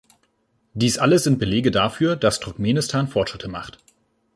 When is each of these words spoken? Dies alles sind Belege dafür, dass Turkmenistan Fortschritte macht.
Dies 0.73 0.97
alles 0.97 1.25
sind 1.25 1.37
Belege 1.37 1.69
dafür, 1.69 2.15
dass 2.15 2.39
Turkmenistan 2.39 3.07
Fortschritte 3.07 3.49
macht. 3.49 3.77